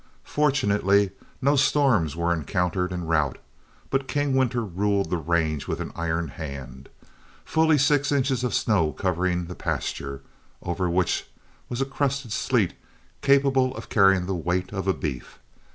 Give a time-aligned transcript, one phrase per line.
[0.23, 1.11] Fortunately
[1.43, 3.37] no storms were encountered en route,
[3.91, 6.89] but King Winter ruled the range with an iron hand,
[7.45, 10.23] fully six inches of snow covering the pasture,
[10.63, 11.27] over which
[11.69, 12.73] was a crusted sleet
[13.21, 15.37] capable of carrying the weight of a beef.